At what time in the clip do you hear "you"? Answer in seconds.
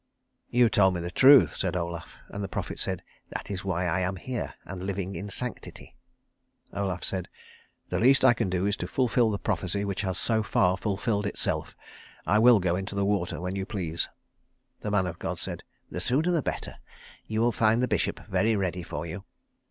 0.49-0.67, 13.55-13.67, 17.27-17.41, 19.05-19.23